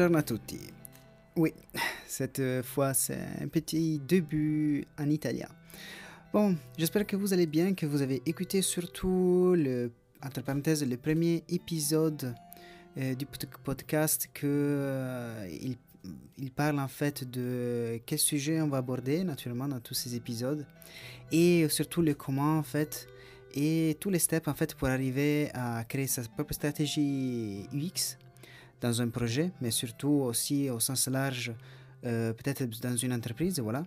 [0.00, 0.58] Buongiorno a tutti.
[1.36, 1.52] Oui,
[2.06, 5.48] cette fois c'est un petit début en italien.
[6.32, 9.92] Bon, j'espère que vous allez bien, que vous avez écouté surtout le,
[10.22, 12.34] entre parenthèses, le premier épisode
[12.96, 13.26] euh, du
[13.62, 15.76] podcast que euh, il,
[16.38, 20.64] il, parle en fait de quel sujet on va aborder naturellement dans tous ces épisodes
[21.30, 23.06] et surtout le comment en fait
[23.52, 28.16] et tous les steps en fait pour arriver à créer sa propre stratégie UX
[28.80, 31.52] dans un projet, mais surtout aussi au sens large,
[32.04, 33.84] euh, peut-être dans une entreprise, voilà,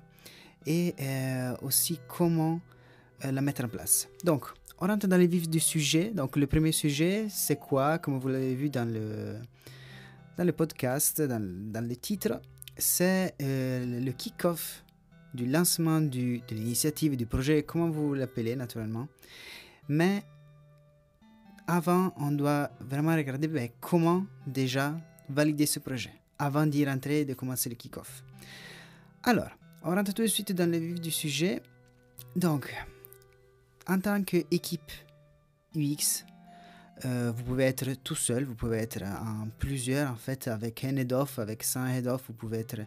[0.66, 2.60] et euh, aussi comment
[3.26, 4.08] euh, la mettre en place.
[4.24, 4.46] Donc,
[4.80, 6.12] on rentre dans les vifs du sujet.
[6.12, 7.98] Donc, le premier sujet, c'est quoi?
[7.98, 9.38] Comme vous l'avez vu dans le,
[10.38, 11.42] dans le podcast, dans,
[11.72, 12.42] dans le titre,
[12.78, 14.84] c'est le kick-off
[15.34, 19.08] du lancement de l'initiative, du projet, comment vous l'appelez naturellement.
[19.88, 20.24] Mais
[21.68, 24.96] avant, on doit vraiment regarder ben, comment déjà
[25.30, 28.24] valider ce projet, avant d'y rentrer et de commencer le kick-off.
[29.24, 29.50] Alors,
[29.84, 31.62] on rentre tout de suite dans le vif du sujet.
[32.36, 32.74] Donc,
[33.88, 34.92] en tant qu'équipe
[35.76, 36.26] UX,
[37.06, 40.96] euh, vous pouvez être tout seul, vous pouvez être en plusieurs, en fait, avec un
[40.96, 42.82] head-off, avec 100 head-off, vous pouvez être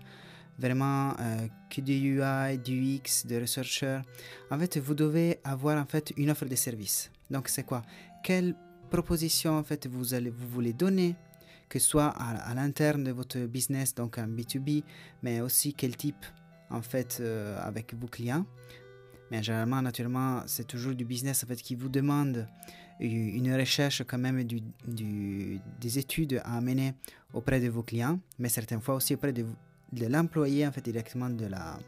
[0.58, 4.00] vraiment euh, que du UI, du UX, de researcher.
[4.50, 7.10] En fait, vous devez avoir en fait une offre de service.
[7.30, 7.82] Donc, c'est quoi?
[8.88, 11.16] Proposition en fait vous allez vous voulez donner
[11.68, 14.84] que ce soit à, l'interne de votre business donc un B2B
[15.22, 16.24] mais aussi quel type
[16.70, 18.44] en fait euh, avec vos clients.
[19.30, 22.46] Mais généralement naturellement c'est toujours du business en fait qui vous demande
[23.00, 26.94] une recherche quand même du, des études à amener
[27.34, 29.44] auprès de vos clients mais certaines fois aussi auprès de,
[29.92, 31.78] de l'employé en fait directement de la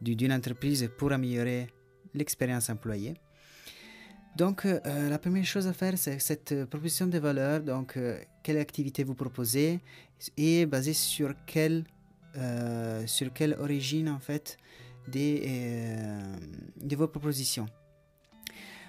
[0.00, 1.68] d'une entreprise pour améliorer
[2.12, 3.14] l'expérience employée
[4.36, 7.60] donc, euh, la première chose à faire, c'est cette euh, proposition de valeur.
[7.60, 9.78] Donc, euh, quelle activité vous proposez
[10.36, 11.84] et basée sur quelle,
[13.06, 14.56] sur quelle origine, en fait,
[15.06, 15.86] des,
[16.80, 17.66] de vos propositions.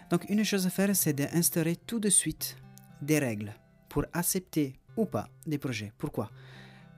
[0.10, 2.58] Donc, une chose à faire, c'est d'instaurer tout de suite
[3.02, 3.54] des règles
[3.90, 5.92] pour accepter ou pas des projets.
[5.98, 6.32] Pourquoi?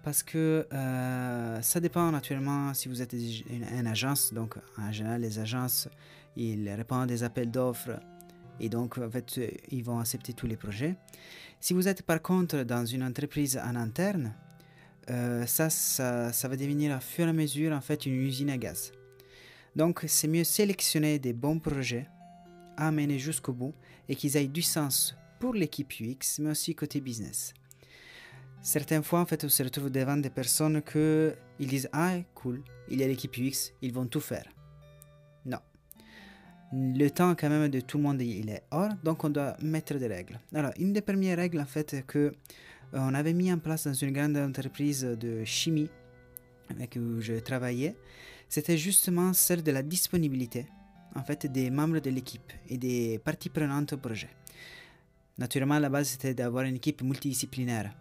[0.03, 0.68] Parce que
[1.62, 4.34] ça dépend naturellement si vous êtes une, une, agence.
[4.34, 5.90] Donc, en général, les agences,
[6.35, 8.00] ils répondent à des appels d'offres
[8.59, 10.95] et donc en fait ils vont accepter tous les projets.
[11.59, 14.34] Si vous êtes par contre dans une entreprise en interne,
[15.09, 18.57] euh, ça, ça, va devenir à fur et à mesure en fait une usine à
[18.57, 18.91] gaz.
[19.75, 22.07] Donc c'est mieux sélectionner des bons projets,
[22.75, 23.73] amener jusqu'au bout
[24.09, 27.53] et qu'ils aient du sens pour l'équipe UX mais aussi côté business.
[28.62, 32.63] Certaines fois en fait on se retrouve devant des personnes que ils disent ah cool
[32.90, 34.46] il y a l'équipe UX ils vont tout faire
[36.73, 39.95] le temps quand même de tout le monde il est hors, donc on doit mettre
[39.95, 40.39] des règles.
[40.53, 42.31] Alors, une des premières règles en fait que euh,
[42.94, 45.89] on avait mis en place dans une grande entreprise de chimie
[46.69, 47.95] avec où je travaillais,
[48.50, 50.66] c'était justement celle de la disponibilité
[51.16, 54.29] en fait des membres de l'équipe et des parties prenantes au projet.
[55.38, 57.91] Naturellement, la base c'était d'avoir une équipe multidisciplinaire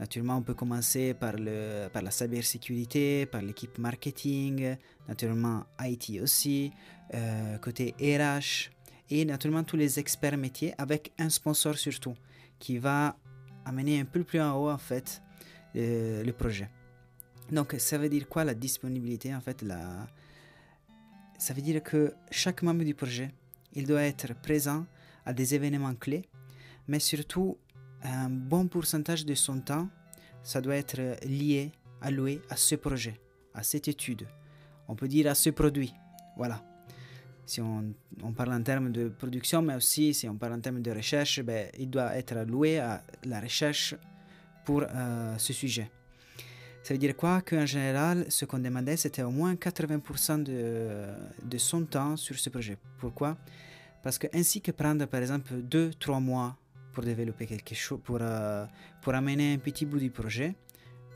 [0.00, 6.72] Naturellement, on peut commencer par, le, par la cybersécurité, par l'équipe marketing, naturellement IT aussi,
[7.12, 8.70] euh, côté RH
[9.10, 12.14] et naturellement tous les experts métiers avec un sponsor surtout
[12.58, 13.14] qui va
[13.66, 15.22] amener un peu plus en haut en fait
[15.76, 16.70] euh, le projet.
[17.52, 19.62] Donc ça veut dire quoi la disponibilité en fait.
[21.36, 23.34] Ça veut dire que chaque membre du projet,
[23.74, 24.86] il doit être présent
[25.26, 26.24] à des événements clés,
[26.88, 27.58] mais surtout
[28.02, 29.88] un bon pourcentage de son temps,
[30.42, 33.20] ça doit être lié, alloué à ce projet,
[33.54, 34.26] à cette étude.
[34.88, 35.92] On peut dire à ce produit.
[36.36, 36.62] Voilà.
[37.46, 37.92] Si on,
[38.36, 41.68] parle en termes de production, mais aussi si on parle en termes de recherche, ben,
[41.78, 43.96] il doit être alloué à la recherche
[44.64, 45.90] pour euh, ce sujet.
[46.82, 47.42] Ça veut dire quoi?
[47.42, 51.06] Qu'en général, ce qu'on demandait, c'était au moins 80% de,
[51.42, 52.78] de son temps sur ce projet.
[52.98, 53.36] Pourquoi?
[54.02, 56.56] Parce que ainsi que prendre par exemple 2-3 mois
[56.92, 58.66] pour développer quelque chose, pour, euh,
[59.02, 60.54] pour amener un petit bout du projet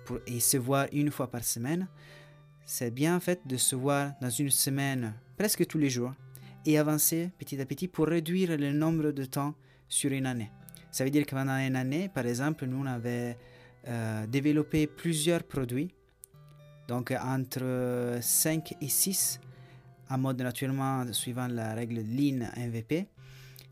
[0.05, 1.89] pour, et se voir une fois par semaine,
[2.65, 6.13] c'est bien en fait de se voir dans une semaine presque tous les jours
[6.65, 9.55] et avancer petit à petit pour réduire le nombre de temps
[9.89, 10.51] sur une année.
[10.91, 13.37] Ça veut dire que pendant une année, par exemple, nous on avait
[13.89, 15.93] euh, développé plusieurs produits,
[16.89, 19.41] donc entre 5 et 6,
[20.09, 23.09] en mode naturellement suivant la règle Lean MVP.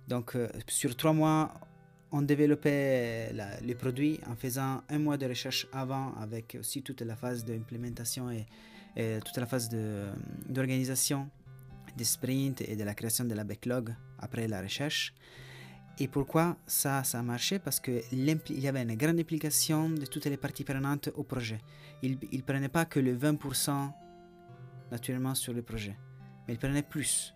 [0.09, 1.55] Donc euh, sur 3 mois,
[2.13, 3.33] on développait
[3.63, 8.31] les produits en faisant un mois de recherche avant avec aussi toute la phase d'implémentation
[8.31, 8.47] et,
[9.25, 9.71] toute la phase
[10.49, 11.31] d'organisation
[11.97, 15.15] des sprints et de la création de la backlog après la recherche.
[15.99, 17.59] Et pourquoi ça, ça a marché?
[17.59, 21.61] Parce qu'il y avait une grande implication de toutes les parties prenantes au projet.
[22.03, 23.91] Il ne prenait pas que le 20%
[24.91, 25.97] naturellement sur le projet,
[26.47, 27.35] mais il prenait plus.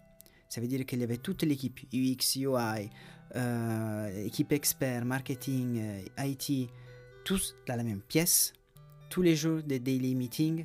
[0.49, 2.90] Ça veut dire qu'il y avait toute l'équipe, UX, UI,
[4.24, 6.70] équipe expert, marketing, euh, IT,
[7.24, 8.52] tous dans la même pièce,
[9.08, 10.64] tous les jours des daily meetings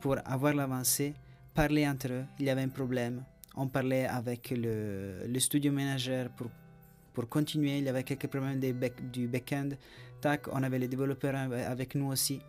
[0.00, 1.14] pour avoir l'avancée,
[1.54, 2.24] parler entre eux.
[2.38, 3.24] Il y avait un problème,
[3.56, 6.48] on parlait avec le, studio manager pour,
[7.12, 7.78] pour continuer.
[7.78, 8.60] Il y avait quelques problèmes
[9.12, 9.70] du back-end.
[10.20, 12.40] Tac, on avait les développeurs avec nous aussi.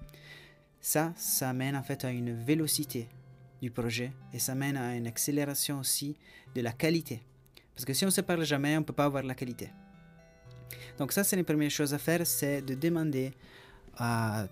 [0.80, 3.08] Ça, ça mène en fait à une vélocité
[3.62, 6.18] du projet et ça mène à une accélération aussi
[6.54, 7.22] de la qualité.
[7.76, 9.70] Parce que si on ne se parle jamais, on ne peut pas avoir la qualité.
[10.98, 13.34] Donc ça, c'est la première chose à faire, c'est de demander
[13.98, 14.48] à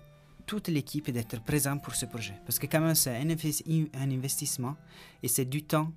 [0.46, 2.34] toute l'équipe d'être présent pour ce projet.
[2.44, 4.76] Parce que quand même, c'est un investissement
[5.22, 5.92] et c'est du temps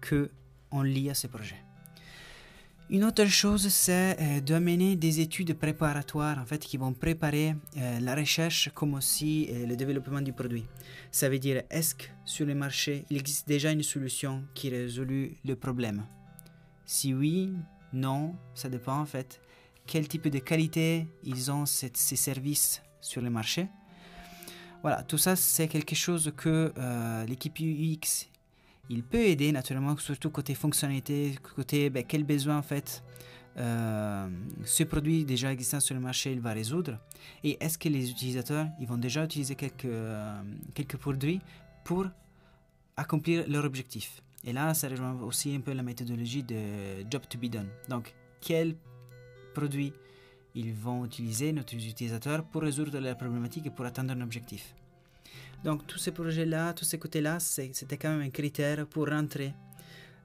[0.00, 0.30] que
[0.70, 1.56] on lie à ce projet.
[2.90, 8.00] Une autre chose, c'est euh, d'amener des études préparatoires en fait, qui vont préparer euh,
[8.00, 10.64] la recherche comme aussi euh, le développement du produit.
[11.12, 15.06] Ça veut dire, est-ce que sur le marché, il existe déjà une solution qui résout
[15.06, 16.04] le problème?
[16.90, 17.52] Si oui,
[17.92, 19.40] non, ça dépend en fait.
[19.86, 23.68] Quel type de qualité ils ont ces services sur le marché
[24.82, 26.72] Voilà, tout ça c'est quelque chose que
[27.28, 28.26] l'équipe UX
[28.88, 33.04] il peut aider naturellement, surtout côté fonctionnalité, côté ben, quel besoin en fait
[33.56, 34.28] euh,
[34.64, 36.98] ce produit déjà existant sur le marché il va résoudre
[37.44, 40.42] et est-ce que les utilisateurs ils vont déjà utiliser quelques, euh,
[40.74, 41.40] quelques produits
[41.84, 42.06] pour
[42.96, 44.22] accomplir leur objectif?
[44.44, 47.68] Et là, ça rejoint aussi un peu la méthodologie de job to be done.
[47.88, 48.74] Donc, quels
[49.54, 49.92] produits
[50.54, 54.74] ils vont utiliser, nos utilisateurs, pour résoudre la problématique et pour atteindre un objectif.
[55.64, 59.52] Donc tous ces projets-là, tous ces côtés-là, c'était quand même un critère pour rentrer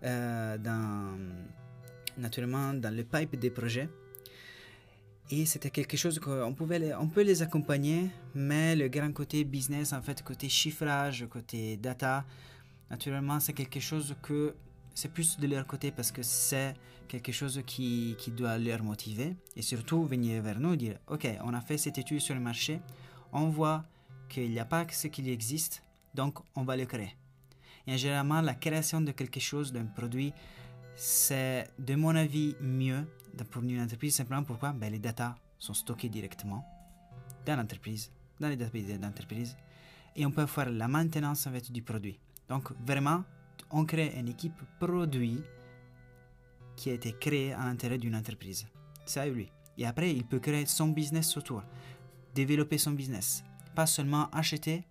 [0.03, 1.17] euh, dans,
[2.17, 3.89] naturellement dans le pipe des projets.
[5.31, 9.91] Et c'était quelque chose qu'on pouvait, on peut les accompagner, mais le grand côté business,
[9.91, 12.23] en fait, côté chiffrage, côté data,
[12.89, 14.55] naturellement, c'est quelque chose que
[14.93, 16.73] c'est plus de leur côté parce que c'est
[17.07, 21.53] quelque chose qui, qui doit leur motiver et surtout venir vers nous dire, ok, on
[21.53, 22.79] a fait cette étude sur le marché,
[23.31, 23.83] on voit
[24.29, 25.83] qu'il n'y a pas ce qui existe,
[26.13, 27.15] donc on va le créer.
[27.87, 30.33] Et généralement, la création de quelque chose, d'un produit,
[30.95, 33.05] c'est, de mon avis, mieux
[33.51, 34.15] pour une entreprise.
[34.15, 34.71] Simplement pourquoi?
[34.71, 36.65] Ben, Les datas sont stockées directement
[37.45, 39.55] dans l'entreprise, dans les databases d'entreprise,
[40.15, 42.17] et on peut faire la maintenance en du produit.
[42.49, 43.23] Donc, vraiment,
[43.71, 45.41] on crée une équipe produit
[46.75, 48.67] qui a été créée à l'intérieur d'une entreprise.
[49.05, 49.51] C'est lui.
[49.77, 51.63] Et après, il peut créer son business autour,
[52.33, 53.43] développer son business,
[53.73, 54.85] pas seulement acheter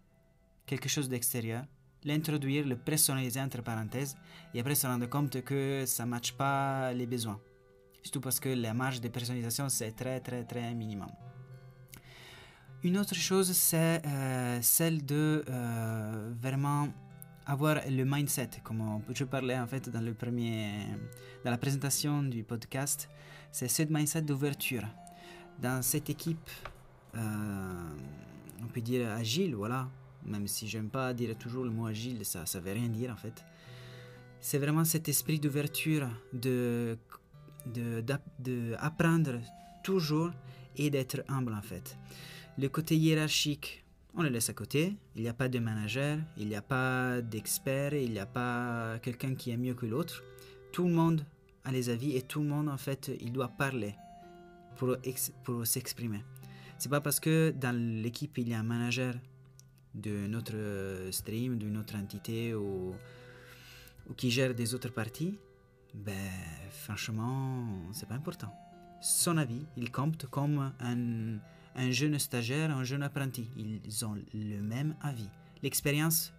[0.67, 1.65] quelque chose d'extérieur,
[2.05, 4.17] l'introduire, le personnaliser entre parenthèses,
[4.53, 7.41] et après se rendre compte que ça ne matche pas les besoins.
[8.03, 11.11] Surtout parce que la marge de personnalisation, c'est très très très minimum.
[12.83, 16.89] Une autre chose, c'est euh, celle de euh, vraiment
[17.47, 20.71] avoir le mindset, comme je parlais en fait dans, le premier,
[21.45, 23.09] dans la présentation du podcast,
[23.53, 24.85] c'est ce mindset d'ouverture.
[25.61, 26.51] Dans cette équipe,
[27.17, 27.89] euh,
[28.63, 29.89] on peut dire agile, voilà.
[30.27, 33.17] Même si j'aime pas dire toujours le mot agile, ça ne veut rien dire en
[33.17, 33.45] fait.
[34.41, 36.99] C'est vraiment cet esprit d'ouverture, de,
[37.67, 39.41] de, apprendre
[39.83, 40.31] toujours
[40.77, 41.97] et d'être humble en fait.
[42.59, 43.84] Le côté hiérarchique,
[44.17, 44.97] on le laisse à côté.
[45.17, 48.99] Il n'y a pas de manager, il n'y a pas d'expert, il n'y a pas
[49.01, 50.23] quelqu'un qui est mieux que l'autre.
[50.73, 51.25] Tout le monde
[51.65, 53.95] a les avis et tout le monde en fait, il doit parler
[54.77, 54.97] pour,
[55.45, 56.23] pour s'exprimer.
[56.79, 59.15] C'est pas parce que dans l'équipe il y a un manager
[59.95, 62.95] de notre stream, d'une autre entité ou,
[64.09, 65.39] ou, qui gère des autres parties,
[65.95, 66.13] ben
[66.71, 68.53] franchement, c'est pas important.
[69.01, 71.39] Son avis, il compte comme un,
[71.77, 73.49] un jeune stagiaire, un jeune apprenti.
[73.57, 75.29] Ils ont le même avis.
[75.63, 76.33] L'expérience,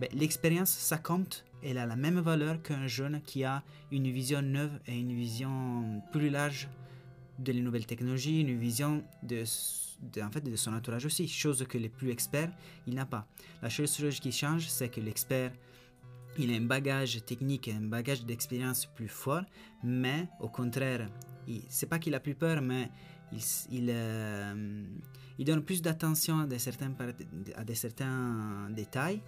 [0.00, 1.44] ben, l'expérience, ça compte.
[1.62, 6.02] Elle a la même valeur qu'un jeune qui a une vision neuve et une vision
[6.12, 6.68] plus large
[7.38, 9.42] de les nouvelles technologies, une vision de,
[10.22, 12.50] en fait, de son entourage aussi, chose que les plus experts,
[12.86, 13.26] il n'a pas.
[13.62, 15.52] La chose qui change, c'est que l'expert,
[16.38, 19.42] il a un bagage technique, un bagage d'expérience plus fort,
[19.82, 21.08] mais au contraire,
[21.68, 22.90] c'est pas qu'il a plus peur, mais
[23.34, 24.84] euh,
[25.38, 26.92] il donne plus d'attention à, certains,
[27.54, 29.22] à certains détails.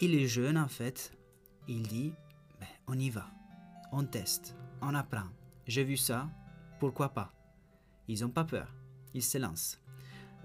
[0.00, 1.12] Il est jeune, en fait,
[1.68, 2.12] il dit,
[2.60, 3.26] ben, on y va,
[3.92, 5.28] on teste, on apprend.
[5.66, 6.28] J'ai vu ça,
[6.80, 7.32] pourquoi pas?
[8.08, 8.74] Ils n'ont pas peur,
[9.14, 9.80] ils se lancent.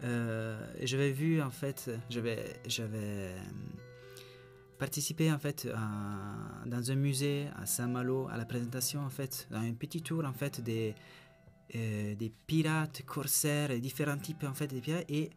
[0.04, 3.34] Euh, j'avais vu en fait, j'avais, j'avais
[4.78, 5.68] participé en fait
[6.68, 10.34] dans un musée à Saint-Malo à la présentation en fait, dans un petit tour en
[10.34, 10.94] fait des,
[11.76, 15.30] euh, des pirates, corsaires, différents types en fait de pirates et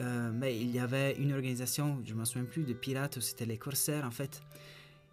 [0.00, 3.46] euh, mais il y avait une organisation, je ne me souviens plus, de pirates, c'était
[3.46, 4.42] les corsaires en fait,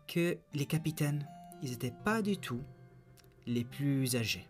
[0.08, 1.25] que les capitaines,
[1.62, 2.62] ils n'étaient pas du tout
[3.46, 4.46] les plus âgés.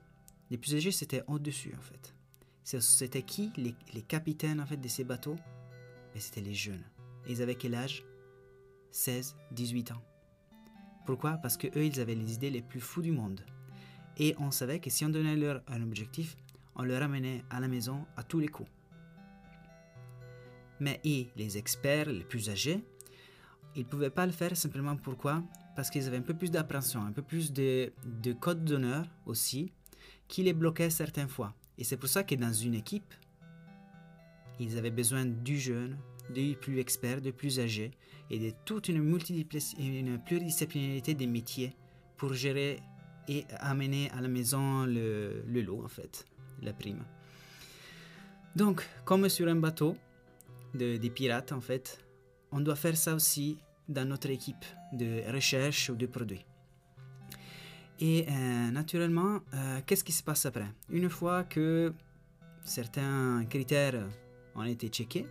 [0.49, 2.15] Les plus âgés, c'était au-dessus en fait.
[2.63, 3.51] C'était qui?
[3.57, 5.35] Les, capitaines en fait de ces bateaux?
[6.13, 6.83] Mais c'était les jeunes.
[7.27, 8.03] Ils avaient quel âge?
[8.91, 10.01] 16, 18 ans.
[11.05, 11.33] Pourquoi?
[11.33, 13.41] Parce que eux, ils avaient les idées les plus fous du monde.
[14.17, 16.37] Et on savait que si on donnait leur un objectif,
[16.75, 18.69] on le ramenait à la maison à tous les coups.
[20.79, 22.83] Mais et les experts les plus âgés,
[23.75, 25.43] ils ne pouvaient pas le faire simplement pourquoi?
[25.75, 29.71] Parce qu'ils avaient un peu plus d'appréhension, un peu plus de, de code d'honneur aussi,
[30.27, 31.53] qui les bloquaient certaines fois.
[31.77, 33.13] Et c'est pour ça que dans une équipe,
[34.59, 35.97] ils avaient besoin du jeune,
[36.29, 37.91] des plus experts, des plus âgés
[38.29, 38.97] et de toute une,
[39.79, 41.75] une pluridisciplinarité des métiers
[42.17, 42.79] pour gérer
[43.27, 46.25] et amener à la maison le, lot, en fait,
[46.61, 47.03] la prime.
[48.55, 49.95] Donc, comme sur un bateau
[50.73, 51.99] de, des pirates, en fait,
[52.51, 53.57] on doit faire ça aussi
[53.89, 56.45] dans notre équipe de recherche ou de produits.
[57.99, 60.67] Et euh, naturellement, euh, qu'est-ce qui se passe après?
[60.89, 61.93] Une fois que
[62.63, 64.07] certains critères
[64.55, 65.25] ont été checkés,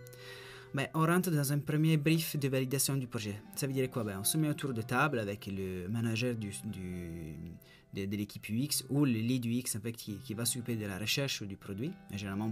[0.93, 3.41] on rentre dans un premier brief de validation du projet.
[3.55, 4.03] Ça veut dire quoi?
[4.03, 9.11] Ben, On se met autour de table avec le manager de, l'équipe UX ou le
[9.11, 11.91] lead UX en fait, qui, va s'occuper de la recherche du produit.
[12.11, 12.51] généralement,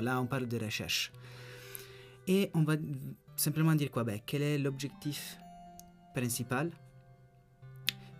[0.00, 1.12] là, on parle de recherche.
[2.26, 2.76] Et on va
[3.36, 4.04] simplement dire quoi?
[4.04, 5.38] Ben, Quel est l'objectif
[6.14, 6.70] principal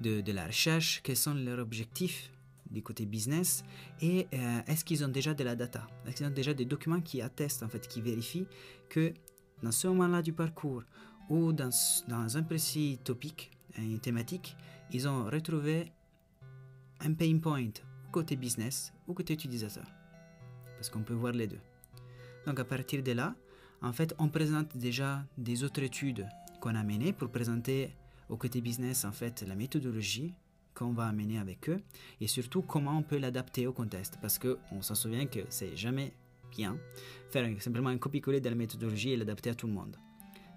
[0.01, 1.01] de, de, la recherche?
[1.03, 2.31] Quels sont leurs objectifs
[2.71, 3.65] du côté business?
[4.03, 5.87] Et euh, est-ce qu'ils ont déjà de la data?
[6.07, 8.47] Est-ce qu'ils ont déjà des documents qui attestent, en fait, qui vérifient
[8.89, 9.13] que
[9.63, 10.83] dans ce moment-là du parcours
[11.29, 11.71] ou dans,
[12.09, 14.57] dans un précis topic, une thématique,
[14.93, 15.93] ils ont retrouvé
[17.01, 17.71] un pain point
[18.11, 19.87] côté business ou côté utilisateur.
[20.77, 21.61] Parce qu'on peut voir les deux.
[22.47, 23.35] Donc à partir de là,
[23.83, 26.27] en fait, on présente déjà des autres études
[26.61, 27.95] qu'on a menées pour présenter
[28.29, 30.35] au côté business en fait la méthodologie
[30.75, 31.81] qu'on va amener avec eux
[32.21, 35.77] et surtout comment on peut l'adapter au contexte parce que on s'en souvient que c'est
[35.77, 36.13] jamais
[36.51, 36.79] bien
[37.31, 39.97] faire simplement un copier-coller de la méthodologie et l'adapter à tout le monde.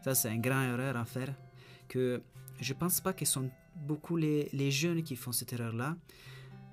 [0.03, 1.33] Ça, c'est une grande erreur à faire
[1.87, 2.21] que
[2.59, 5.95] je pense pas que ce sont beaucoup les, les jeunes qui font cette erreur-là,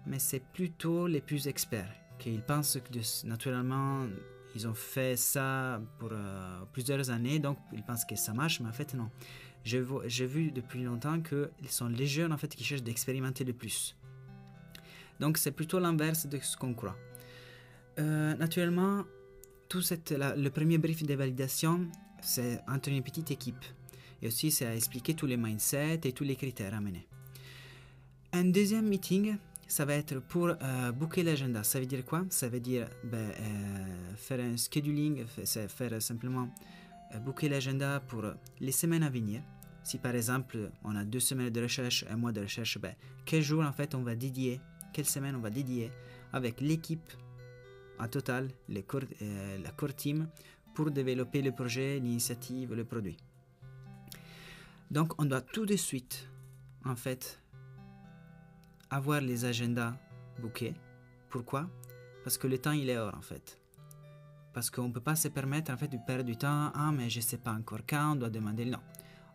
[0.06, 4.06] mais c'est plutôt les plus experts qu'ils pensent que naturellement
[4.54, 8.68] ils ont fait ça pour euh, plusieurs années, donc ils pensent que ça marche, mais
[8.68, 9.10] en fait non.
[9.64, 13.52] J'ai vu depuis longtemps que ce sont les jeunes en fait qui cherchent d'expérimenter le
[13.52, 13.96] plus.
[15.20, 16.96] Donc c'est plutôt l'inverse de ce qu'on croit.
[17.98, 19.04] Euh, naturellement,
[19.68, 21.88] tout cette, le premier brief de validation,
[22.22, 23.64] c'est entre une petite équipe.
[24.22, 27.06] Et aussi, c'est à expliquer tous les mindsets et tous les critères à mener.
[28.32, 29.36] Un deuxième meeting,
[29.66, 31.62] ça va être pour euh, booker l'agenda.
[31.62, 32.24] Ça veut dire quoi?
[32.30, 36.48] Ça veut dire ben, euh, faire un scheduling, faire, faire simplement
[37.24, 38.24] booker l'agenda pour
[38.60, 39.42] les semaines à venir.
[39.82, 43.42] Si par exemple on a deux semaines de recherche, un mois de recherche, ben, quel
[43.42, 44.60] jour en fait on va dédier,
[44.92, 45.90] quelle semaine on va dédier
[46.32, 47.10] avec l'équipe
[47.98, 48.84] en total, les
[49.62, 50.28] la core team,
[50.74, 53.16] pour développer le projet, l'initiative, le produit.
[54.90, 56.28] Donc on doit tout de suite
[56.84, 57.42] en fait
[58.90, 59.94] avoir les agendas
[60.40, 60.74] bookés.
[61.28, 61.68] Pourquoi?
[62.24, 63.60] Parce que le temps il est hors en fait.
[64.54, 66.70] Parce qu'on ne peut pas se permettre en fait de perdre du temps.
[66.74, 68.64] Ah mais je sais pas encore quand, on doit demander.
[68.64, 68.80] Non.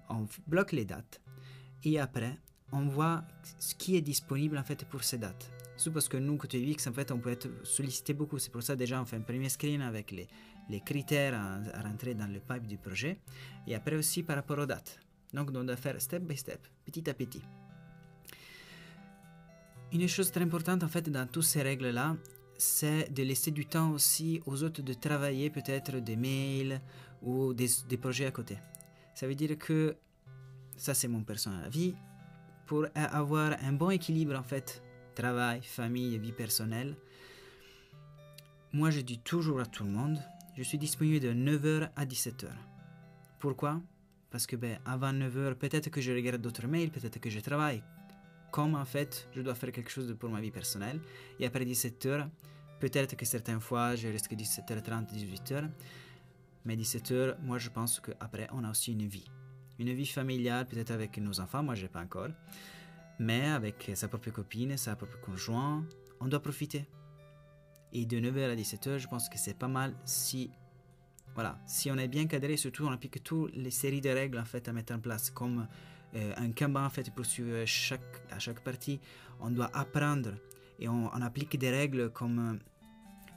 [0.09, 1.21] On bloque les dates
[1.83, 2.39] et après
[2.71, 3.23] on voit
[3.59, 5.51] ce qui est disponible en fait pour ces dates.
[5.91, 8.39] Parce que nous, côté UX, en fait, on peut être sollicité beaucoup.
[8.39, 10.27] C'est pour ça déjà on fait un premier screen avec les,
[10.81, 13.19] critères à, à, rentrer dans le pipe du projet.
[13.67, 14.99] Et après aussi par rapport aux dates.
[15.33, 17.41] Donc on doit faire step by step, petit à petit.
[19.91, 22.15] Une chose très importante en fait dans toutes ces règles-là,
[22.57, 26.81] c'est de laisser du temps aussi aux autres de travailler peut-être des mails
[27.21, 28.57] ou des, projets à côté.
[29.15, 29.95] Ça veut dire que,
[30.77, 31.95] ça c'est mon personnel vie,
[32.65, 34.82] pour avoir un bon équilibre en fait,
[35.13, 36.95] travail, famille, vie personnelle,
[38.71, 40.17] moi je dis toujours à tout le monde,
[40.57, 42.47] je suis disponible de 9h à 17h.
[43.39, 43.81] Pourquoi?
[44.29, 47.83] Parce que ben, avant 9h, peut-être que je regarde d'autres mails, peut-être que je travaille,
[48.51, 50.99] comme en fait je dois faire quelque chose pour ma vie personnelle.
[51.39, 52.29] Et après 17h,
[52.79, 55.69] peut-être que certaines fois je reste que 17h30, 18h.
[56.65, 59.29] Mais 17h, moi je pense qu'après on a aussi une vie.
[59.79, 62.29] Une vie familiale, peut-être avec nos enfants, moi je n'ai pas encore.
[63.19, 65.85] Mais avec sa propre copine, sa propre conjoint,
[66.19, 66.87] on doit profiter.
[67.91, 70.49] Et de 9h à 17h, je pense que c'est pas mal si
[71.35, 74.45] voilà, si on est bien cadré, surtout on applique toutes les séries de règles en
[74.45, 75.67] fait à mettre en place, comme
[76.15, 78.99] euh, un Kanban en fait pour suivre chaque, à chaque partie,
[79.39, 80.33] on doit apprendre
[80.79, 82.59] et on, applique des règles comme euh,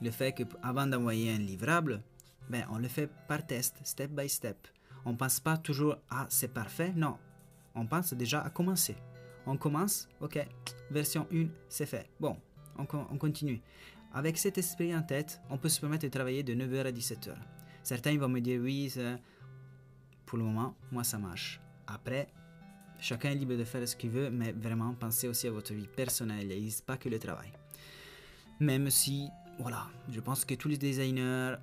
[0.01, 2.03] le fait qu'avant d'envoyer un livrable,
[2.49, 4.67] ben, on le fait par test, step by step.
[5.05, 7.17] On pense pas toujours à ah, c'est parfait, non.
[7.73, 8.95] On pense déjà à commencer.
[9.49, 10.45] On commence, ok,
[10.91, 12.09] version 1, c'est fait.
[12.19, 12.35] Bon,
[12.77, 13.61] on, on continue.
[14.13, 17.33] Avec cet esprit en tête, on peut se permettre de travailler de 9h à 17h.
[17.81, 18.93] Certains vont me dire oui,
[20.25, 21.61] pour le moment, moi ça marche.
[21.87, 22.27] Après,
[22.99, 25.87] chacun est libre de faire ce qu'il veut, mais vraiment pensez aussi à votre vie
[25.87, 27.53] personnelle et pas que le travail.
[28.59, 31.55] Même si, voilà, je pense que tous les designers,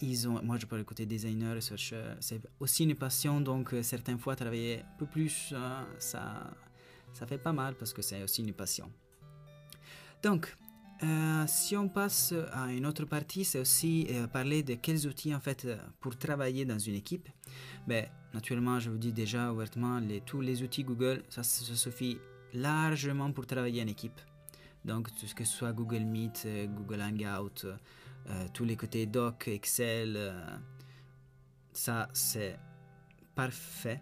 [0.00, 4.18] ils ont, moi je parle côté designer, researcher, c'est aussi une passion, donc euh, certaines
[4.18, 6.50] fois travailler un peu plus, euh, ça,
[7.12, 8.90] ça fait pas mal parce que c'est aussi une passion.
[10.22, 10.56] Donc,
[11.02, 15.34] euh, si on passe à une autre partie, c'est aussi euh, parler de quels outils
[15.34, 17.28] en fait euh, pour travailler dans une équipe.
[17.88, 22.18] Ben, naturellement, je vous dis déjà ouvertement, les, tous les outils Google, ça, suffit
[22.54, 24.20] largement pour travailler en équipe.
[24.84, 27.66] Donc, tout ce que ce soit Google Meet, Google Hangout,
[28.52, 30.34] tous les côtés Doc, Excel,
[31.72, 32.58] ça c'est
[33.36, 34.00] parfait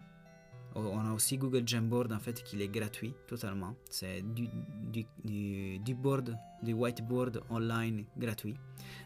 [0.74, 3.74] on a aussi Google Jamboard en fait qui est gratuit totalement.
[3.90, 4.48] C'est du,
[5.24, 8.54] du, board, du whiteboard online gratuit.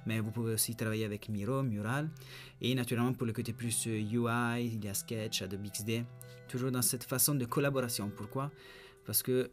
[0.07, 2.11] Mais vous pouvez aussi travailler avec Miro, Mural.
[2.61, 6.05] Et naturellement pour le côté plus UI, il y a Sketch, Adobe XD.
[6.49, 8.11] Toujours dans cette façon de collaboration.
[8.15, 8.51] Pourquoi?
[9.07, 9.51] Parce que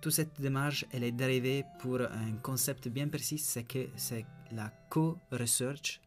[0.00, 4.70] toute cette démarche, elle est d'arriver pour un concept bien précis, c'est que c'est la
[4.90, 6.00] co-research,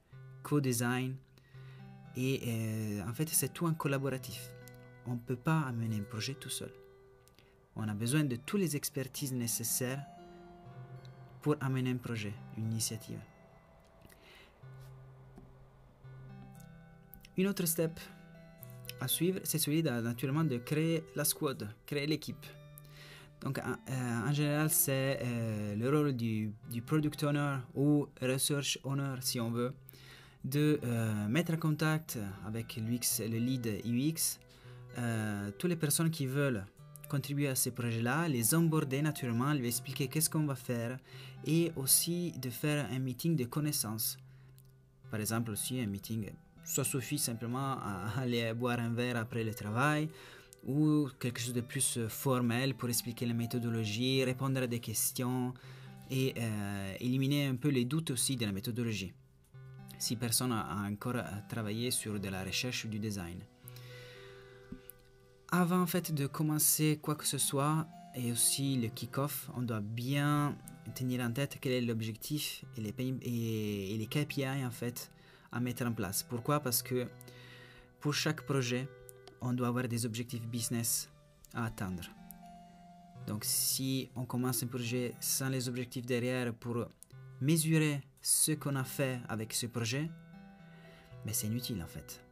[0.43, 1.15] co-design.
[2.15, 4.51] Et euh, en fait, c'est tout un collaboratif
[5.09, 6.71] on ne peut pas amener un projet tout seul.
[7.75, 10.03] On a besoin de toutes les expertises nécessaires
[11.41, 13.19] pour amener un projet, une initiative.
[17.37, 17.99] Une autre step
[19.01, 22.45] à suivre, c'est celui de, naturellement de créer la squad, créer l'équipe.
[23.41, 26.51] Donc en, euh, général, c'est euh, le rôle du,
[26.85, 29.73] product owner ou research owner, si on veut,
[30.43, 34.39] de euh, mettre en contact avec l'UX, le lead UX
[34.97, 36.65] euh, toutes les personnes qui veulent
[37.09, 40.97] contribuer à ces projets-là, les onboarder naturellement, lui expliquer qu'est-ce qu'on va faire
[41.45, 44.17] et aussi de faire un meeting de connaissances.
[45.09, 46.29] Par exemple aussi un meeting,
[46.63, 50.09] ça suffit simplement à aller boire un verre après le travail
[50.65, 55.53] ou quelque chose de plus formel pour expliquer la méthodologie, répondre à des questions
[56.11, 59.13] et euh, éliminer un peu les doutes aussi de la méthodologie.
[59.97, 63.39] Si personne a encore travaillé sur de la recherche ou du design
[65.51, 69.81] avant en fait de commencer quoi que ce soit et aussi le kick-off, on doit
[69.81, 70.55] bien
[70.95, 75.11] tenir en tête quel est l'objectif et les, KPI en fait
[75.51, 76.23] à mettre en place.
[76.23, 76.59] Pourquoi?
[76.59, 77.07] Parce que
[77.99, 78.87] pour chaque projet,
[79.41, 81.09] on doit avoir des objectifs business
[81.53, 82.03] à atteindre.
[83.27, 86.85] Donc si on commence un projet sans les objectifs derrière pour
[87.41, 90.09] mesurer ce qu'on a fait avec ce projet,
[91.25, 92.23] mais ben, c'est inutile en fait.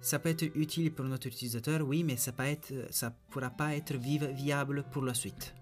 [0.00, 4.84] Ça peut être utile pour notre utilisateur, oui, mais ça ne pourra pas être viable
[4.90, 5.54] pour la suite.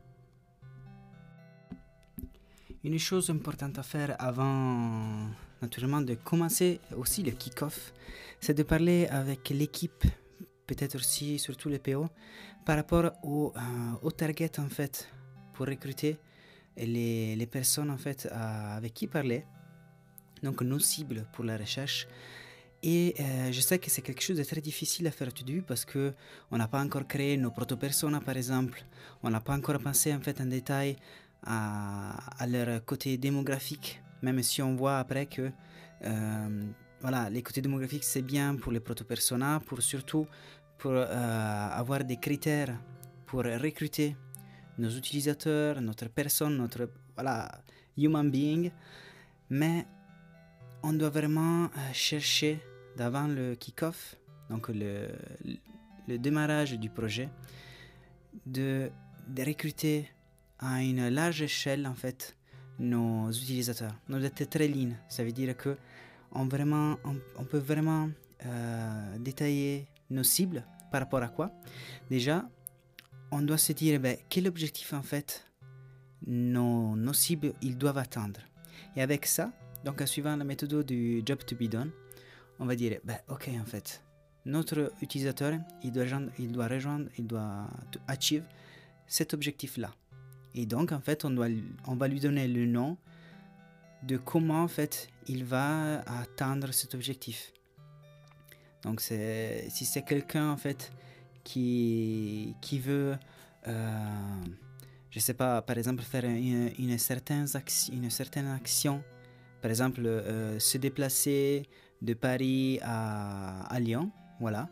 [2.84, 5.28] Une chose importante à faire avant,
[5.60, 7.92] naturellement, de commencer aussi le kick-off,
[8.40, 10.04] c'est de parler avec l'équipe,
[10.68, 12.06] peut-être aussi surtout les PO,
[12.64, 15.08] par rapport au, euh, target en fait,
[15.54, 16.18] pour recruter
[16.76, 19.44] les, personnes en fait avec qui parler,
[20.44, 22.06] donc nos cibles pour la recherche.
[22.82, 25.62] Et euh, je sais que c'est quelque chose de très difficile à faire au début
[25.62, 26.14] parce que
[26.50, 28.84] on n'a pas encore créé nos proto-personas par exemple.
[29.22, 30.96] On n'a pas encore pensé en fait en détail
[31.44, 35.50] à, leur côté démographique, même si on voit après que
[36.04, 36.64] euh,
[37.00, 40.26] voilà, les côtés démographiques c'est bien pour les proto-personas, pour surtout
[40.78, 42.78] pour euh, avoir des critères
[43.26, 44.16] pour recruter
[44.78, 47.50] nos utilisateurs, notre personne, notre voilà,
[47.96, 48.70] human being.
[49.50, 49.86] Mais
[50.82, 52.60] on doit vraiment chercher
[52.96, 54.16] d'avant le kick-off,
[54.50, 55.08] donc le,
[56.08, 57.28] démarrage du projet,
[58.46, 58.90] de,
[59.36, 60.08] recruter
[60.58, 62.36] à une large échelle en fait
[62.78, 63.94] nos utilisateurs.
[64.08, 65.76] Nos data lean, ça veut dire que
[66.32, 68.10] on, vraiment, on, peut vraiment
[68.44, 71.52] euh, détailler nos cibles par rapport à quoi.
[72.10, 72.48] Déjà,
[73.30, 75.44] on doit se dire ben, quel objectif en fait
[76.26, 78.40] nos, nos cibles ils doivent atteindre.
[78.96, 79.52] Et avec ça,
[79.84, 81.90] donc en suivant la méthode du job to be done,
[82.58, 84.02] on va dire, bah, ok en fait,
[84.44, 87.68] notre utilisateur, il doit rejoindre, il doit, rejoindre, il doit
[88.06, 88.44] achieve
[89.06, 89.90] cet objectif-là.
[90.54, 91.48] Et donc en fait, on, doit,
[91.86, 92.96] on va lui donner le nom
[94.02, 97.52] de comment en fait il va atteindre cet objectif.
[98.82, 100.92] Donc si c'est quelqu'un en fait
[101.44, 103.16] qui, qui veut,
[103.66, 104.44] euh,
[105.10, 107.46] je sais pas, par exemple, faire une, certaine,
[107.92, 109.02] une certaine action,
[109.60, 111.68] par exemple, euh, se déplacer
[112.00, 114.68] de Paris à, Lyon, voilà,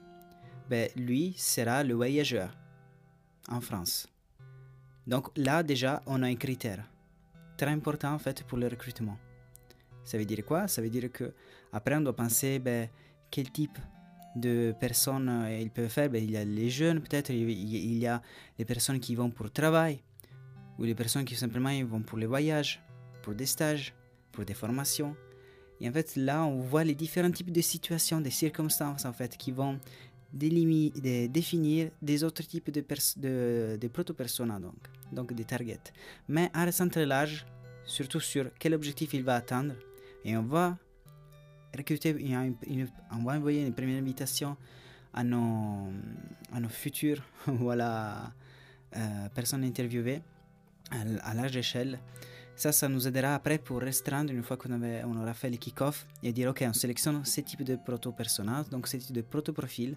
[0.70, 2.57] ben, lui sera le voyageur
[3.49, 4.09] en France.
[5.07, 6.85] Donc là, déjà, on a un critère
[7.57, 9.18] très important en fait pour le recrutement.
[10.05, 10.68] Ça veut dire quoi?
[10.68, 11.33] Ça veut dire que
[11.72, 12.88] après on doit penser ben,
[13.31, 13.79] quel type
[14.37, 16.11] de personnes euh, ils peuvent faire.
[16.11, 18.22] Ben, il y a les jeunes peut-être, il y a
[18.59, 20.01] les personnes qui vont pour le travail,
[20.79, 22.83] ou les personnes qui simplement vont pour les voyages,
[23.22, 23.94] pour des stages,
[24.37, 25.12] pour des formations.
[25.81, 29.37] Et en fait là on voit les différents types de situations, des circonstances en fait
[29.37, 29.79] qui vont
[30.33, 32.85] de définir des autres types de,
[33.16, 34.81] de, de proto-personas, donc,
[35.12, 35.88] donc des targets.
[36.29, 37.46] Mais restant très large,
[37.85, 39.75] surtout sur quel objectif il va atteindre,
[40.25, 40.77] et on va
[41.77, 42.16] recruter,
[43.12, 44.57] on va envoyer une première invitation
[45.14, 45.88] à nos,
[46.53, 48.33] à nos futurs voilà,
[48.96, 50.20] euh, personnes interviewées
[50.90, 51.99] à, à large échelle.
[52.56, 56.06] Ça, ça nous aidera après pour restreindre une fois qu'on on aura fait le kick-off
[56.22, 59.94] et dire ok, on sélectionne ce type de proto-personnages, donc ce type de proto-profil,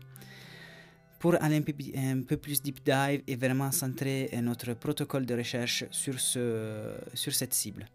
[1.19, 1.63] pour aller
[1.95, 7.33] un peu, plus deep dive et vraiment centrer notre protocole de recherche sur, ce, sur
[7.33, 7.85] cette cible.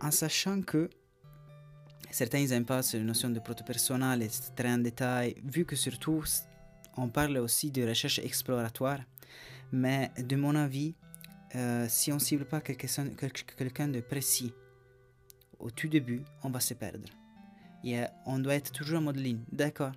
[0.00, 0.88] En sachant que
[2.12, 6.22] certains n'aiment pas cette notion de proto-personnel et très en détail, vu que surtout
[6.96, 9.00] on parle aussi de recherche exploratoire,
[9.72, 10.94] mais de mon avis,
[11.54, 14.52] euh, si on ne cible pas quelqu'un de précis
[15.58, 17.08] au tout début, on va se perdre.
[17.84, 19.44] Et on doit être toujours en mode ligne.
[19.52, 19.92] D'accord.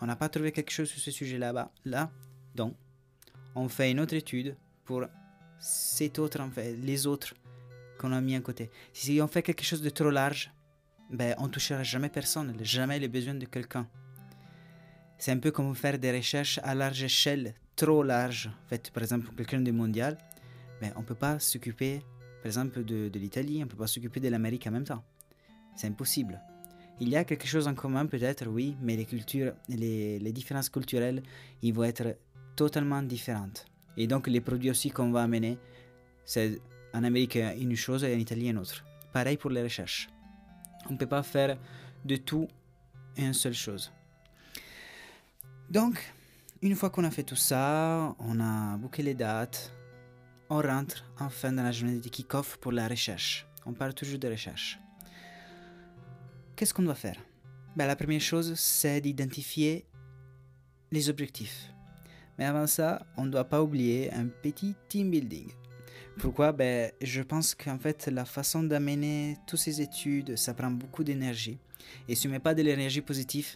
[0.00, 1.70] On n'a pas trouvé quelque chose sur ce sujet là-bas.
[1.84, 2.10] Là,
[2.54, 2.74] donc,
[3.54, 5.04] on fait une autre étude pour
[5.58, 7.34] cet autre, en fait, les autres
[7.98, 8.70] qu'on a mis à côté.
[8.92, 10.50] Si on fait quelque chose de trop large,
[11.10, 13.86] ben, on touchera jamais personne, jamais les besoins de quelqu'un.
[15.18, 18.50] C'est un peu comme faire des recherches à large échelle, trop large.
[18.64, 20.16] En fait, par exemple, quelqu'un de mondial,
[20.80, 22.00] mais on ne peut pas s'occuper,
[22.42, 25.04] par exemple, de, l'Italie, on ne peut pas s'occuper de l'Amérique en même temps.
[25.76, 26.40] C'est impossible.
[27.00, 30.68] Il y a quelque chose en commun peut-être, oui, mais les cultures, les, les différences
[30.68, 31.22] culturelles,
[31.62, 32.16] ils vont être
[32.56, 33.66] totalement différentes.
[33.96, 35.58] Et donc les produits aussi qu'on va amener,
[36.24, 36.60] c'est
[36.92, 38.84] en Amérique une chose et en Italie une autre.
[39.12, 40.08] Pareil pour les recherches.
[40.88, 41.56] On ne peut pas faire
[42.04, 42.48] de tout
[43.16, 43.92] une seule chose.
[45.68, 46.12] Donc,
[46.62, 49.72] une fois qu'on a fait tout ça, on a booké les dates,
[50.50, 53.46] on rentre enfin dans la journée de kick-off pour la recherche.
[53.64, 54.80] On parle toujours de recherche.
[56.56, 57.16] Qu'est-ce qu'on doit faire?
[57.76, 59.86] Ben, La première chose, c'est d'identifier
[60.90, 61.72] les objectifs.
[62.36, 65.52] Mais avant ça, on ne doit pas oublier un petit team building.
[66.18, 66.50] Pourquoi?
[66.50, 71.58] Ben, Je pense qu'en fait, la façon d'amener toutes ces études, ça prend beaucoup d'énergie.
[72.08, 73.54] Et si on ne met pas de l'énergie positive,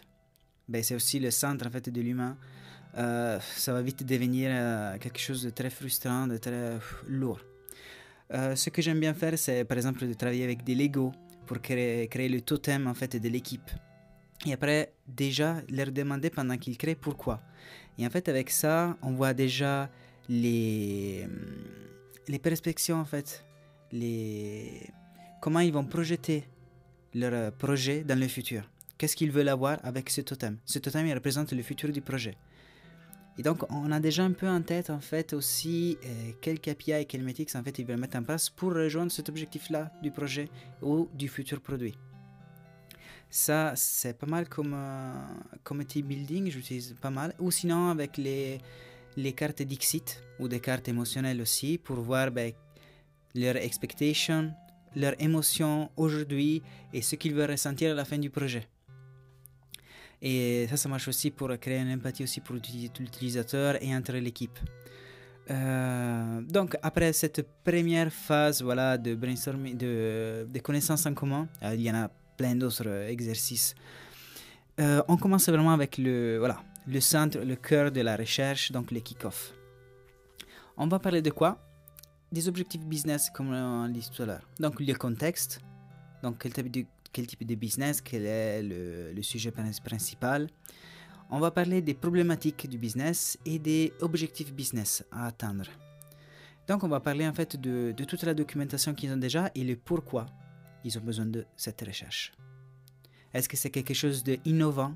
[0.69, 2.37] ben, c'est aussi le centre en fait, de l'humain.
[2.97, 6.77] Euh, ça va vite devenir euh, quelque chose de très frustrant, de très
[7.07, 7.39] lourd.
[8.33, 11.11] Euh, ce que j'aime bien faire, c'est par exemple de travailler avec des Lego
[11.45, 13.69] pour créer, créer le totem en fait de l'équipe.
[14.45, 17.41] Et après, déjà, leur demander pendant qu'ils créent pourquoi.
[17.97, 19.89] Et en fait, avec ça, on voit déjà
[20.29, 21.27] les,
[22.27, 23.45] les perspectives en fait,
[23.91, 24.89] les,
[25.41, 26.45] comment ils vont projeter
[27.13, 28.69] leur projet dans le futur.
[28.97, 30.57] Qu'est-ce qu'ils veulent avoir avec ce totem?
[30.65, 32.37] Ce totem, il représente le futur du projet.
[33.37, 36.91] Et donc, on a déjà un peu en tête, en fait, aussi euh, quels KPI
[36.93, 40.09] et quels métiers, en fait, ils veulent mettre en place pour rejoindre cet objectif-là du
[40.11, 40.49] projet
[40.81, 41.95] ou du futur produit.
[43.29, 45.13] Ça, c'est pas mal comme, euh,
[45.63, 47.33] comme team building, j'utilise pas mal.
[47.39, 48.59] Ou sinon, avec les,
[49.17, 52.53] les cartes Dixit ou des cartes émotionnelles aussi, pour voir ben,
[53.33, 54.53] leur expectation,
[54.95, 58.65] leur émotion aujourd'hui et ce qu'ils veulent ressentir à la fin du projet.
[60.21, 64.57] Et ça, ça marche aussi pour créer une empathie aussi pour l'utilisateur et entre l'équipe.
[65.51, 71.75] Euh, donc après cette première phase voilà, de brainstorming, de, de connaissances en commun, euh,
[71.75, 73.75] il y en a plein d'autres exercices.
[74.79, 78.91] Euh, on commence vraiment avec le, voilà, le centre, le cœur de la recherche, donc
[78.91, 79.53] le kick-off.
[80.77, 81.59] On va parler de quoi?
[82.31, 84.49] Des objectifs business, comme on l'a dit tout à l'heure.
[84.59, 85.61] Donc le contexte,
[86.23, 90.49] donc quel type de quel type de business, quel est le, sujet principal.
[91.31, 95.67] On va parler des problématiques du business et des objectifs business à atteindre.
[96.67, 99.77] Donc on va parler en fait de, toute la documentation qu'ils ont déjà et le
[99.77, 100.25] pourquoi
[100.83, 102.33] ils ont besoin de cette recherche.
[103.33, 104.93] Est-ce que c'est quelque chose d'innovant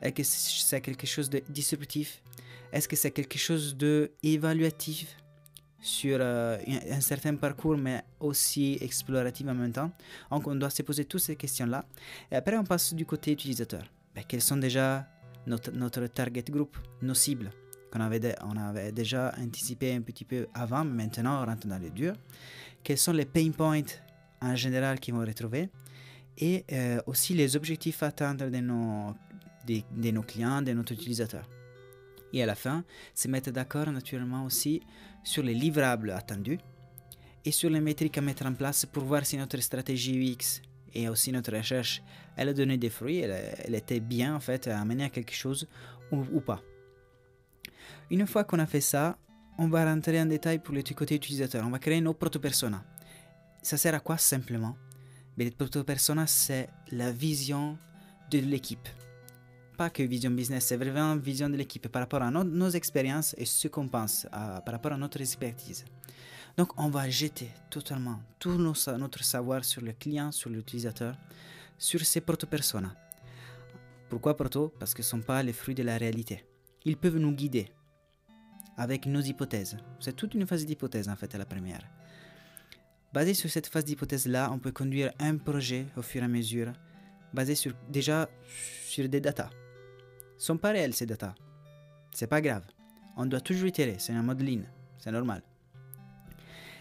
[0.00, 2.22] Est-ce que c'est quelque chose de disruptif?
[2.72, 5.16] Est-ce que c'est quelque chose d'évaluatif
[5.80, 6.58] sur euh,
[6.90, 9.90] un, certain parcours, mais aussi exploratif en même temps.
[10.30, 11.84] Donc, on doit se poser toutes ces questions-là.
[12.30, 13.84] Et après, on passe du côté utilisateur.
[14.14, 15.06] Ben, quels sont déjà
[15.46, 17.50] notre, notre target group, nos cibles
[17.90, 21.78] qu'on avait, on avait déjà anticipé un petit peu avant, mais maintenant on rentre dans
[21.78, 22.14] le dur.
[22.84, 23.82] Quels sont les pain points
[24.40, 25.70] en général qu'ils vont retrouver?
[26.38, 29.14] Et euh, aussi les objectifs à atteindre de nos,
[29.66, 31.48] de, de nos clients, de notre utilisateurs.
[32.32, 34.82] Et à la fin, se mettre d'accord naturellement aussi
[35.24, 36.58] sur les livrables attendus
[37.44, 40.62] et sur les métriques à mettre en place pour voir si notre stratégie UX
[40.94, 42.02] et aussi notre recherche,
[42.36, 45.68] elle a donné des fruits, elle, était bien en fait à amener à quelque chose
[46.10, 46.60] ou, pas.
[48.10, 49.16] Une fois qu'on a fait ça,
[49.58, 51.64] on va rentrer en détail pour le côté utilisateur.
[51.64, 52.82] On va créer nos proto-personas.
[53.62, 54.76] Ça sert à quoi simplement?
[55.36, 57.78] Mais Les proto-personas, c'est la vision
[58.30, 58.88] de l'équipe.
[59.88, 63.66] Que vision business, c'est vraiment vision de l'équipe par rapport à nos, expériences et ce
[63.68, 65.86] qu'on pense, par rapport à notre expertise.
[66.58, 71.16] Donc on va jeter totalement tout notre savoir sur le client, sur l'utilisateur,
[71.78, 72.94] sur ces proto-personas.
[74.10, 74.70] Pourquoi proto?
[74.78, 76.44] Parce que ce ne sont pas les fruits de la réalité.
[76.84, 77.72] Ils peuvent nous guider
[78.76, 79.78] avec nos hypothèses.
[79.98, 81.88] C'est toute une phase d'hypothèse en fait à la première.
[83.14, 86.72] Basé sur cette phase d'hypothèse-là, on peut conduire un projet au fur et à mesure,
[87.32, 88.28] basé sur, déjà
[88.84, 89.50] sur des datas.
[90.40, 91.34] Sont pas réels ces datas.
[92.14, 92.64] C'est pas grave.
[93.14, 94.64] On doit toujours itérer, c'est un mode ligne,
[94.96, 95.42] c'est normal.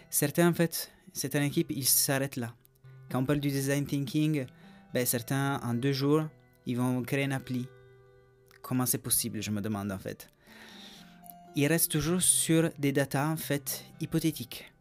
[0.09, 2.55] Certains, en fait, certaines équipes, ils s'arrêtent là.
[3.11, 4.45] Quand on parle du design thinking,
[4.93, 6.23] ben, certains, en deux jours,
[6.65, 7.67] ils vont créer une appli.
[8.61, 10.29] Comment c'est possible, je me demande en fait.
[11.57, 14.71] Ils restent toujours sur des datas, en fait, hypothétiques.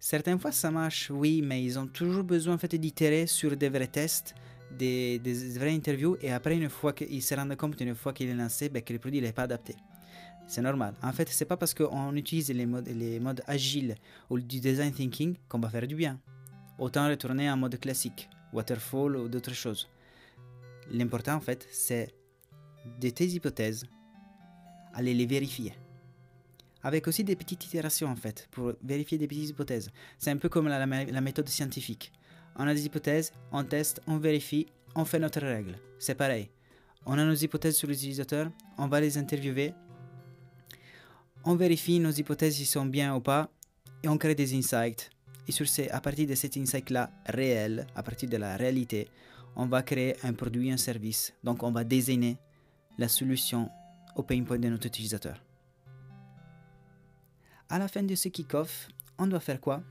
[0.00, 3.68] Certaines fois, ça marche, oui, mais ils ont toujours besoin, en fait, d'itérer sur des
[3.68, 4.34] vrais tests,
[4.78, 5.20] des,
[5.56, 8.68] vraies interviews, et après, une fois qu'ils se rendent compte, une fois qu'il est lancé,
[8.68, 9.76] ben, que le produit n'est pas adapté.
[10.46, 10.94] C'est normal.
[11.02, 13.94] En fait, c'est pas parce qu'on utilise les modes, les modes agiles
[14.28, 16.18] ou du design thinking qu'on va faire du bien.
[16.78, 19.88] Autant retourner en mode classique, waterfall ou d'autres choses.
[20.90, 22.12] L'important, en fait, c'est
[23.00, 23.84] de tes hypothèses,
[24.94, 25.72] aller les vérifier.
[26.82, 29.90] Avec aussi des petites itérations, en fait, pour vérifier des petites hypothèses.
[30.18, 32.12] C'est un peu comme la méthode scientifique.
[32.56, 35.78] On a des hypothèses, on teste, on vérifie, on fait notre règle.
[35.98, 36.50] C'est pareil.
[37.06, 39.74] On a nos hypothèses sur l'utilisateur, on va les interviewer,
[41.44, 43.50] on vérifie nos hypothèses si sont bien ou pas
[44.02, 45.10] et on crée des insights.
[45.48, 49.08] Et sur ces, à partir de cet insight-là réel, à partir de la réalité,
[49.56, 51.32] on va créer un produit, un service.
[51.42, 52.36] Donc on va désigner
[52.96, 53.68] la solution
[54.14, 55.42] au pain point de notre utilisateur.
[57.68, 58.88] À la fin de ce kick-off,
[59.18, 59.82] on doit faire quoi?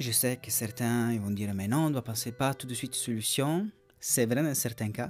[0.00, 2.72] Je sais que certains vont dire mais non, on ne doit penser pas tout de
[2.72, 3.68] suite solution.
[3.98, 5.08] C'est vrai dans certains cas,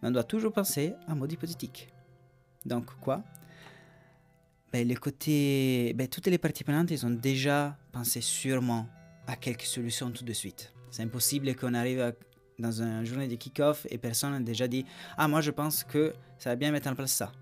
[0.00, 1.92] mais on doit toujours penser en mode hypothétique.
[2.64, 3.24] Donc quoi?
[4.72, 8.86] Ben, les côtés, ben, toutes les parties prenantes, ils ont déjà pensé sûrement
[9.26, 10.72] à quelques solutions tout de suite.
[10.92, 12.14] C'est impossible qu'on arrive
[12.56, 16.14] dans une journée de kick-off et personne n'a déjà dit Ah, moi je pense que
[16.38, 17.32] ça va bien mettre en place ça.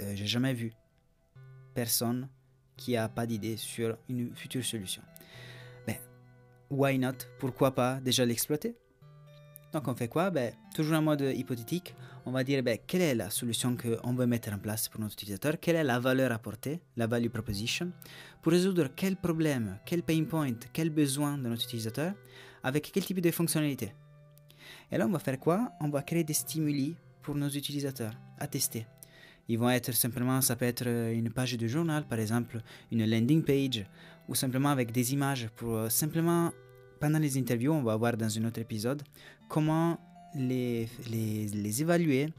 [0.00, 0.72] Euh, J'ai jamais vu
[1.74, 2.30] personne
[2.78, 5.02] qui a pas d'idée sur une future solution.
[6.72, 7.26] Why not?
[7.38, 8.74] Pourquoi pas déjà l'exploiter?
[9.74, 10.30] Donc on fait quoi?
[10.30, 14.24] Ben, Toujours en mode hypothétique, on va dire ben, quelle est la solution qu'on veut
[14.24, 17.92] mettre en place pour notre utilisateur, quelle est la valeur apportée, la value proposition,
[18.40, 22.14] pour résoudre quel problème, quel pain point, quel besoin de notre utilisateur,
[22.62, 23.92] avec quel type de fonctionnalité?
[24.90, 25.72] Et là, on va faire quoi?
[25.78, 28.86] On va créer des stimuli pour nos utilisateurs à tester.
[29.52, 33.42] Ils vont être simplement, ça peut être une page de journal, par exemple, une landing
[33.44, 33.84] page,
[34.26, 36.52] ou simplement avec des images pour euh, simplement,
[36.98, 39.02] pendant les interviews, on va voir dans un autre épisode,
[39.50, 39.98] comment
[40.34, 42.32] les, les, évaluer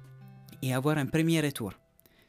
[0.63, 1.73] et avoir un premier retour.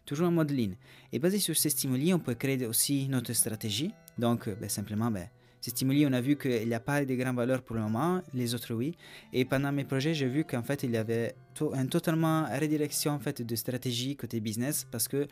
[0.04, 0.76] Toujours en mode ligne.
[1.14, 3.90] Et basé sur ces stimuli, on peut créer aussi notre stratégie.
[4.18, 5.30] Donc, ben, simplement, ben,
[5.64, 8.20] ces stimuli, on a vu qu'il n'y a pas de grande valeur pour le moment,
[8.34, 8.94] les autres oui.
[9.32, 13.18] Et pendant mes projets, j'ai vu qu'en fait, il y avait une totalement redirection en
[13.18, 15.26] fait, de stratégie côté business parce que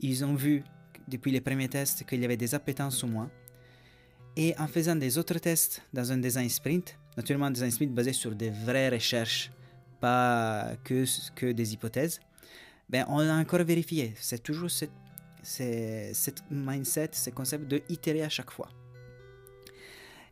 [0.00, 0.62] ils ont vu
[1.08, 3.30] depuis les premiers tests qu'il y avait des appétences au moins.
[4.36, 8.12] Et en faisant des autres tests dans un design sprint, naturellement un design sprint basé
[8.12, 9.50] sur des vraies recherches,
[9.98, 12.20] pas que, que des hypothèses,
[12.90, 14.12] ben on a encore vérifié.
[14.20, 14.90] C'est toujours cette,
[15.42, 18.68] cette mindset, ce concept de itérer à chaque fois.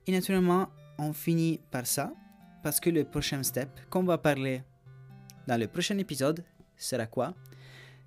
[0.06, 2.12] Et naturellement, on finit par ça,
[2.62, 4.62] parce que le prochain step qu'on va parler
[5.46, 6.44] dans le prochain épisode
[6.76, 7.34] sera quoi?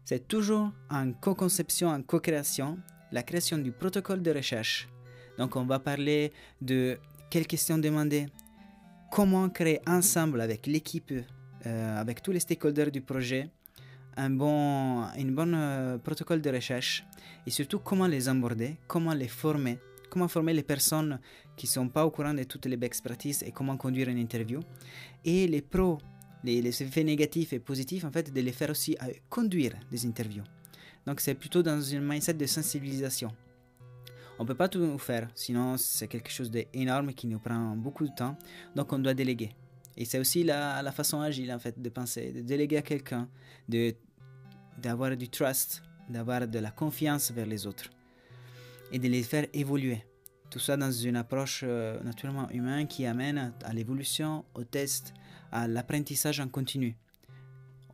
[0.03, 2.77] C'est toujours en co-conception, en co-création,
[3.11, 4.87] la création du protocole de recherche.
[5.37, 6.31] Donc on va parler
[6.61, 6.97] de
[7.29, 8.27] quelles questions demander,
[9.11, 11.11] comment créer ensemble avec l'équipe,
[11.65, 13.49] euh, avec tous les stakeholders du projet,
[14.17, 17.05] un bon, une bonne euh, protocole de recherche
[17.45, 19.79] et surtout comment les aborder, comment les former,
[20.09, 21.19] comment former les personnes
[21.55, 24.17] qui ne sont pas au courant de toutes les best practices et comment conduire une
[24.17, 24.59] interview
[25.23, 25.97] et les pros,
[26.43, 30.43] les, effets négatifs et positifs, en fait, de les faire aussi à conduire des interviews.
[31.05, 33.31] Donc c'est plutôt dans une mindset de sensibilisation.
[34.37, 38.05] On ne peut pas tout faire, sinon c'est quelque chose d'énorme qui nous prend beaucoup
[38.05, 38.37] de temps,
[38.75, 39.51] donc on doit déléguer.
[39.95, 43.29] Et c'est aussi la, la, façon agile en fait de penser, de déléguer à quelqu'un,
[44.77, 47.89] d'avoir du trust, d'avoir de la confiance vers les autres
[48.91, 50.03] et de les faire évoluer.
[50.49, 55.13] Tout ça dans une approche euh, naturellement humaine qui amène à l'évolution, au test,
[55.51, 56.95] à l'apprentissage en continu.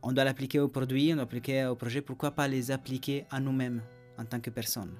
[0.02, 3.40] On doit l'appliquer au produit, on doit l'appliquer au projet, pourquoi pas les appliquer à
[3.40, 3.82] nous-mêmes
[4.18, 4.94] en tant que personne?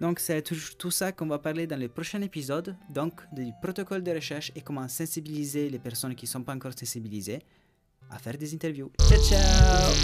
[0.00, 4.12] Donc c'est tout, ça qu'on va parler dans le prochain épisode, donc du protocole de
[4.12, 7.40] recherche et comment sensibiliser les personnes qui ne sont pas encore sensibilisées
[8.10, 8.92] à faire des interviews.
[9.08, 9.94] Ciao ciao